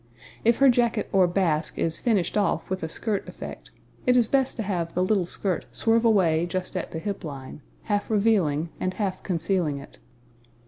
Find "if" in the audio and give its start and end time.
0.43-0.57